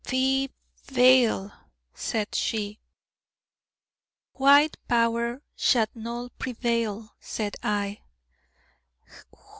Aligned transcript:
'Pe 0.03 0.49
vvvail,' 0.87 1.53
said 1.93 2.33
she. 2.33 2.79
'White 4.33 4.75
Power 4.87 5.43
shall 5.55 5.85
not 5.93 6.35
prevail,' 6.39 7.13
said 7.19 7.55
I. 7.61 8.01